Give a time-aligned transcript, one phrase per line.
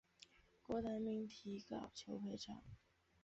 [0.63, 2.63] 郭台铭提告求偿。